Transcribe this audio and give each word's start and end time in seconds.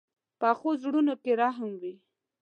پخو 0.39 0.69
زړونو 0.83 1.13
کې 1.23 1.31
رحم 1.41 1.69
وي 1.81 1.93